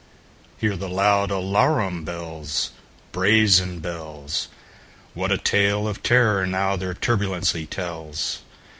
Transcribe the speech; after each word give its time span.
Hear 0.57 0.75
the 0.75 0.89
loud 0.89 1.29
alarum 1.29 2.03
bells, 2.03 2.71
Brazen 3.11 3.81
bells! 3.81 4.47
What 5.13 5.31
a 5.31 5.37
tale 5.37 5.87
of 5.87 6.01
terror, 6.01 6.47
now, 6.47 6.75
their 6.75 6.95
turbulency 6.95 7.67
tells! 7.67 8.39